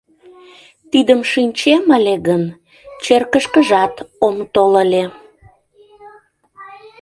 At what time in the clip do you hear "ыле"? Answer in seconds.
1.97-2.15, 4.83-5.03